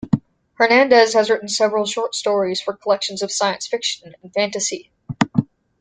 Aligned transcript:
Hernandez 0.55 1.13
has 1.13 1.29
written 1.29 1.47
several 1.47 1.85
short 1.85 2.15
stories 2.15 2.59
for 2.59 2.73
collections 2.75 3.21
of 3.21 3.31
science 3.31 3.67
fiction 3.67 4.15
and 4.23 4.33
fantasy. 4.33 4.89